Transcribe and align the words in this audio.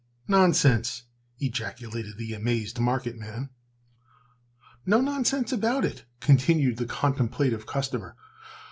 "Nonsense!" 0.27 1.03
ejaculated 1.39 2.17
the 2.17 2.33
amazed 2.33 2.79
market 2.79 3.19
man. 3.19 3.51
"No 4.83 4.99
nonsense 4.99 5.51
about 5.51 5.85
it," 5.85 6.05
continued 6.19 6.77
the 6.77 6.87
contemplative 6.87 7.67
customer. 7.67 8.15